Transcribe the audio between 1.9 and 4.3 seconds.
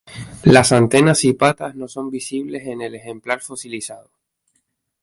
visibles en el ejemplar fosilizado.